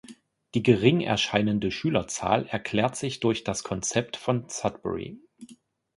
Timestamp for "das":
3.43-3.63